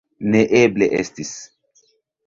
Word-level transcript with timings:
Neeble 0.35 0.89
estis! 1.03 1.37